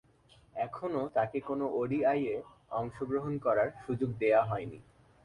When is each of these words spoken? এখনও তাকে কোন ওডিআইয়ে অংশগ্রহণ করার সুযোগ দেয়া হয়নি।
এখনও 0.57 1.03
তাকে 1.09 1.37
কোন 1.39 1.59
ওডিআইয়ে 1.73 2.35
অংশগ্রহণ 2.71 3.33
করার 3.37 3.69
সুযোগ 3.83 4.09
দেয়া 4.19 4.41
হয়নি। 4.43 4.79